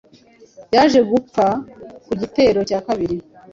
[0.73, 1.45] Yaje gupfa
[2.05, 3.17] ku gitero cya kabiri